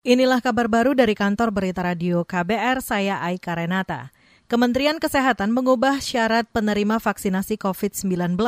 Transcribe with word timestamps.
Inilah 0.00 0.40
kabar 0.40 0.64
baru 0.64 0.96
dari 0.96 1.12
kantor 1.12 1.52
berita 1.52 1.84
radio 1.84 2.24
KBR, 2.24 2.80
saya 2.80 3.20
Aika 3.20 3.52
Renata. 3.52 4.08
Kementerian 4.48 4.96
Kesehatan 4.96 5.52
mengubah 5.52 6.00
syarat 6.00 6.48
penerima 6.48 6.96
vaksinasi 6.96 7.60
COVID-19. 7.60 8.40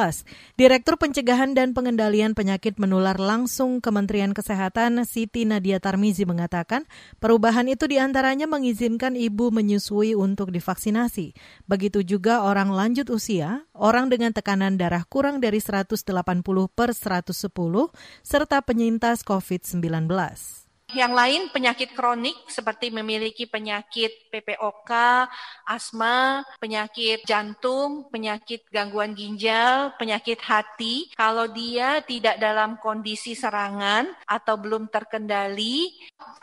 Direktur 0.56 0.96
Pencegahan 0.96 1.52
dan 1.52 1.76
Pengendalian 1.76 2.32
Penyakit 2.32 2.80
Menular 2.80 3.20
langsung 3.20 3.84
Kementerian 3.84 4.32
Kesehatan 4.32 5.04
Siti 5.04 5.44
Nadia 5.44 5.76
Tarmizi 5.76 6.24
mengatakan 6.24 6.88
perubahan 7.20 7.68
itu 7.68 7.84
di 7.84 8.00
antaranya 8.00 8.48
mengizinkan 8.48 9.12
ibu 9.12 9.52
menyusui 9.52 10.16
untuk 10.16 10.56
divaksinasi. 10.56 11.36
Begitu 11.68 12.00
juga 12.00 12.48
orang 12.48 12.72
lanjut 12.72 13.12
usia, 13.12 13.68
orang 13.76 14.08
dengan 14.08 14.32
tekanan 14.32 14.80
darah 14.80 15.04
kurang 15.04 15.36
dari 15.36 15.60
180 15.60 16.00
per 16.72 16.96
110, 16.96 17.36
serta 18.24 18.64
penyintas 18.64 19.20
COVID-19. 19.20 20.61
Yang 20.92 21.12
lain 21.16 21.42
penyakit 21.48 21.96
kronik 21.96 22.36
seperti 22.52 22.92
memiliki 22.92 23.48
penyakit 23.48 24.28
PPOK, 24.28 24.90
asma, 25.64 26.44
penyakit 26.60 27.24
jantung, 27.24 28.12
penyakit 28.12 28.68
gangguan 28.68 29.16
ginjal, 29.16 29.96
penyakit 29.96 30.36
hati. 30.44 31.08
Kalau 31.16 31.48
dia 31.48 32.04
tidak 32.04 32.36
dalam 32.36 32.76
kondisi 32.76 33.32
serangan 33.32 34.04
atau 34.28 34.60
belum 34.60 34.92
terkendali, 34.92 35.88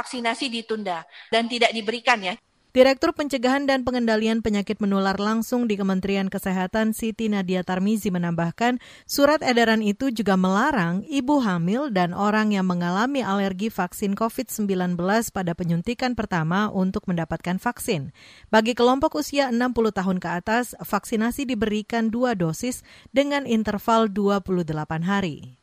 vaksinasi 0.01 0.49
ditunda 0.49 1.05
dan 1.29 1.45
tidak 1.45 1.69
diberikan 1.69 2.17
ya. 2.17 2.33
Direktur 2.69 3.17
Pencegahan 3.17 3.65
dan 3.65 3.81
Pengendalian 3.81 4.45
Penyakit 4.45 4.77
Menular 4.77 5.17
langsung 5.17 5.65
di 5.65 5.73
Kementerian 5.73 6.29
Kesehatan 6.29 6.93
Siti 6.93 7.25
Nadia 7.25 7.65
Tarmizi 7.65 8.13
menambahkan, 8.13 8.77
surat 9.09 9.41
edaran 9.41 9.81
itu 9.81 10.13
juga 10.13 10.37
melarang 10.37 11.01
ibu 11.09 11.41
hamil 11.41 11.89
dan 11.89 12.13
orang 12.13 12.53
yang 12.53 12.69
mengalami 12.69 13.25
alergi 13.25 13.73
vaksin 13.73 14.13
COVID-19 14.13 15.01
pada 15.33 15.57
penyuntikan 15.57 16.13
pertama 16.13 16.69
untuk 16.69 17.09
mendapatkan 17.09 17.57
vaksin. 17.57 18.13
Bagi 18.53 18.77
kelompok 18.77 19.17
usia 19.17 19.49
60 19.49 19.73
tahun 19.89 20.21
ke 20.21 20.29
atas, 20.29 20.77
vaksinasi 20.77 21.49
diberikan 21.49 22.13
dua 22.13 22.37
dosis 22.37 22.85
dengan 23.09 23.49
interval 23.49 24.13
28 24.13 25.09
hari. 25.09 25.57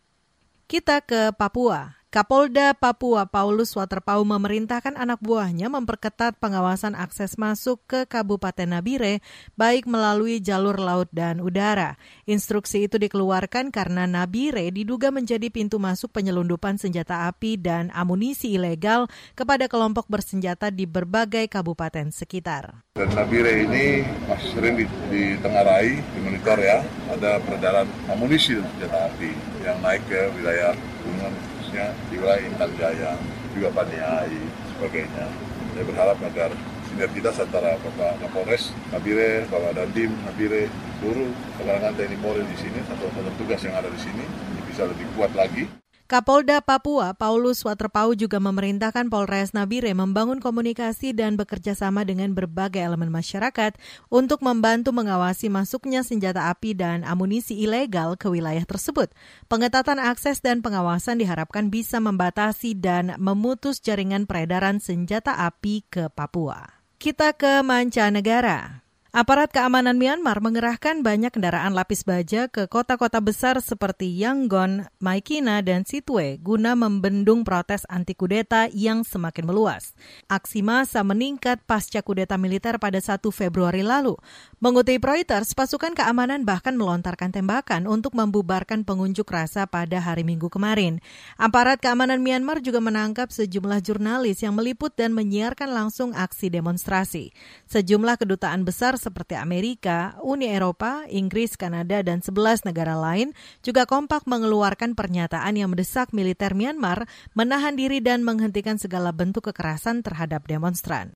Kita 0.66 1.06
ke 1.06 1.30
Papua. 1.30 1.95
Kapolda 2.06 2.70
Papua 2.70 3.26
Paulus 3.26 3.74
Waterpau 3.74 4.22
memerintahkan 4.22 4.94
anak 4.94 5.18
buahnya 5.18 5.66
memperketat 5.66 6.38
pengawasan 6.38 6.94
akses 6.94 7.34
masuk 7.34 7.82
ke 7.82 8.06
Kabupaten 8.06 8.78
Nabire 8.78 9.26
baik 9.58 9.90
melalui 9.90 10.38
jalur 10.38 10.78
laut 10.78 11.10
dan 11.10 11.42
udara. 11.42 11.98
Instruksi 12.22 12.86
itu 12.86 13.02
dikeluarkan 13.02 13.74
karena 13.74 14.06
Nabire 14.06 14.70
diduga 14.70 15.10
menjadi 15.10 15.50
pintu 15.50 15.82
masuk 15.82 16.14
penyelundupan 16.14 16.78
senjata 16.78 17.26
api 17.26 17.58
dan 17.58 17.90
amunisi 17.90 18.54
ilegal 18.54 19.10
kepada 19.34 19.66
kelompok 19.66 20.06
bersenjata 20.06 20.70
di 20.70 20.86
berbagai 20.86 21.50
kabupaten 21.50 22.14
sekitar. 22.14 22.86
Dan 22.94 23.10
Nabire 23.18 23.66
ini 23.66 24.06
masih 24.30 24.54
sering 24.54 24.78
ditengarai, 25.10 25.98
dimonitor 26.14 26.58
ya, 26.62 26.86
ada 27.10 27.42
peredaran 27.42 27.90
amunisi 28.06 28.62
dan 28.62 28.66
senjata 28.78 28.98
api 29.10 29.30
yang 29.66 29.76
naik 29.82 30.06
ke 30.06 30.30
wilayah 30.38 30.70
gunung 31.02 31.55
khususnya 31.66 31.90
di 32.06 32.22
wilayah 32.22 32.46
Intan 32.46 32.70
Jaya, 32.78 33.12
juga 33.50 33.68
Paniai, 33.74 34.38
sebagainya. 34.70 35.26
Saya 35.74 35.82
berharap 35.82 36.18
agar 36.22 36.50
sinergitas 36.86 37.42
antara 37.42 37.74
Bapak 37.82 38.22
Kapolres, 38.22 38.70
Nabire, 38.94 39.50
Bapak 39.50 39.74
Dandim, 39.74 40.14
Nabire, 40.22 40.70
seluruh 41.02 41.26
kalangan 41.58 41.90
TNI 41.98 42.16
Polri 42.22 42.46
di 42.46 42.54
sini, 42.54 42.78
atau 42.86 43.10
tugas 43.34 43.58
yang 43.66 43.74
ada 43.74 43.90
di 43.90 43.98
sini, 43.98 44.22
bisa 44.70 44.86
lebih 44.86 45.10
kuat 45.18 45.34
lagi. 45.34 45.66
Kapolda 46.06 46.62
Papua 46.62 47.18
Paulus 47.18 47.66
Waterpau 47.66 48.14
juga 48.14 48.38
memerintahkan 48.38 49.10
Polres 49.10 49.50
Nabire 49.50 49.90
membangun 49.90 50.38
komunikasi 50.38 51.10
dan 51.10 51.34
bekerja 51.34 51.74
sama 51.74 52.06
dengan 52.06 52.30
berbagai 52.30 52.78
elemen 52.78 53.10
masyarakat 53.10 53.74
untuk 54.06 54.38
membantu 54.38 54.94
mengawasi 54.94 55.50
masuknya 55.50 56.06
senjata 56.06 56.46
api 56.46 56.78
dan 56.78 57.02
amunisi 57.02 57.58
ilegal 57.58 58.14
ke 58.14 58.30
wilayah 58.30 58.62
tersebut. 58.62 59.10
Pengetatan 59.50 59.98
akses 59.98 60.38
dan 60.38 60.62
pengawasan 60.62 61.18
diharapkan 61.18 61.74
bisa 61.74 61.98
membatasi 61.98 62.78
dan 62.78 63.18
memutus 63.18 63.82
jaringan 63.82 64.30
peredaran 64.30 64.78
senjata 64.78 65.34
api 65.34 65.90
ke 65.90 66.06
Papua. 66.06 66.86
Kita 67.02 67.34
ke 67.34 67.66
mancanegara. 67.66 68.85
Aparat 69.16 69.48
keamanan 69.48 69.96
Myanmar 69.96 70.44
mengerahkan 70.44 71.00
banyak 71.00 71.32
kendaraan 71.32 71.72
lapis 71.72 72.04
baja 72.04 72.52
ke 72.52 72.68
kota-kota 72.68 73.16
besar 73.24 73.56
seperti 73.64 74.12
Yangon, 74.12 74.92
Maikina, 75.00 75.64
dan 75.64 75.88
Sitwe 75.88 76.36
guna 76.36 76.76
membendung 76.76 77.40
protes 77.40 77.88
anti 77.88 78.12
kudeta 78.12 78.68
yang 78.76 79.08
semakin 79.08 79.48
meluas. 79.48 79.96
Aksi 80.28 80.60
massa 80.60 81.00
meningkat 81.00 81.64
pasca 81.64 82.04
kudeta 82.04 82.36
militer 82.36 82.76
pada 82.76 83.00
1 83.00 83.24
Februari 83.32 83.80
lalu. 83.80 84.20
Mengutip 84.60 85.00
Reuters, 85.00 85.56
pasukan 85.56 85.96
keamanan 85.96 86.44
bahkan 86.44 86.76
melontarkan 86.76 87.32
tembakan 87.32 87.88
untuk 87.88 88.12
membubarkan 88.12 88.84
pengunjuk 88.84 89.32
rasa 89.32 89.64
pada 89.64 89.96
hari 89.96 90.28
Minggu 90.28 90.52
kemarin. 90.52 91.00
Aparat 91.40 91.80
keamanan 91.80 92.20
Myanmar 92.20 92.60
juga 92.60 92.84
menangkap 92.84 93.32
sejumlah 93.32 93.80
jurnalis 93.80 94.44
yang 94.44 94.52
meliput 94.52 94.92
dan 94.92 95.16
menyiarkan 95.16 95.72
langsung 95.72 96.12
aksi 96.12 96.52
demonstrasi. 96.52 97.32
Sejumlah 97.64 98.20
kedutaan 98.20 98.68
besar 98.68 99.05
seperti 99.06 99.38
Amerika, 99.38 100.18
Uni 100.26 100.50
Eropa, 100.50 101.06
Inggris, 101.06 101.54
Kanada, 101.54 102.02
dan 102.02 102.18
11 102.18 102.66
negara 102.66 102.98
lain 102.98 103.30
juga 103.62 103.86
kompak 103.86 104.26
mengeluarkan 104.26 104.98
pernyataan 104.98 105.54
yang 105.54 105.70
mendesak 105.70 106.10
militer 106.10 106.58
Myanmar 106.58 107.06
menahan 107.38 107.78
diri 107.78 108.02
dan 108.02 108.26
menghentikan 108.26 108.82
segala 108.82 109.14
bentuk 109.14 109.46
kekerasan 109.46 110.02
terhadap 110.02 110.42
demonstran. 110.50 111.14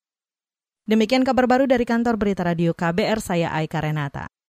Demikian 0.86 1.26
kabar 1.26 1.50
baru 1.50 1.66
dari 1.66 1.82
kantor 1.82 2.14
berita 2.14 2.46
radio 2.46 2.70
KBR, 2.70 3.18
saya 3.18 3.50
Aika 3.50 3.82
Renata. 3.82 4.30